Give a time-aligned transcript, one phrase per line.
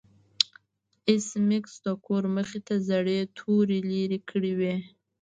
[1.09, 4.75] ایس میکس د کور مخې ته زړې توري لرې کړې وې